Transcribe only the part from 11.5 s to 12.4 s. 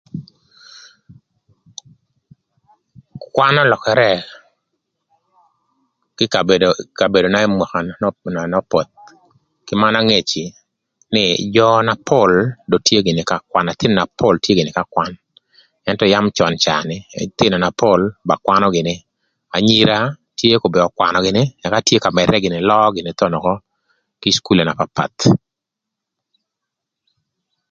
jö na pol